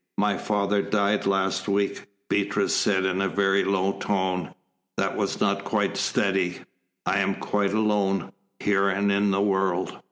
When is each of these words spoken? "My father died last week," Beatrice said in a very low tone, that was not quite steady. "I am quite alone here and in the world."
"My 0.17 0.35
father 0.35 0.81
died 0.81 1.27
last 1.27 1.67
week," 1.67 2.07
Beatrice 2.27 2.75
said 2.75 3.05
in 3.05 3.21
a 3.21 3.27
very 3.29 3.63
low 3.63 3.99
tone, 3.99 4.55
that 4.97 5.15
was 5.15 5.39
not 5.39 5.63
quite 5.63 5.95
steady. 5.95 6.61
"I 7.05 7.19
am 7.19 7.35
quite 7.35 7.73
alone 7.75 8.31
here 8.59 8.89
and 8.89 9.11
in 9.11 9.29
the 9.29 9.41
world." 9.41 9.99